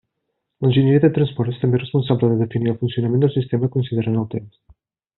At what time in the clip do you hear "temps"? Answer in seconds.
4.37-4.61